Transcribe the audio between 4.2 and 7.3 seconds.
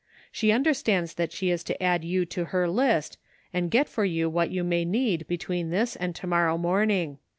what you may need between this and to morrow morning.